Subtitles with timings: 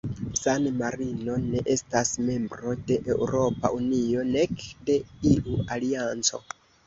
[0.37, 4.97] San-Marino ne estas membro de Eŭropa Unio, nek de
[5.33, 6.43] iu alianco.